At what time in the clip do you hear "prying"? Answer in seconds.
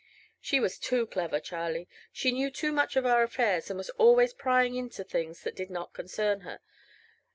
4.33-4.73